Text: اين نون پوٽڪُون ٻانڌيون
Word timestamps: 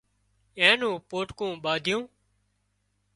اين 0.59 0.71
نون 0.81 0.95
پوٽڪُون 1.09 1.51
ٻانڌيون 1.63 2.03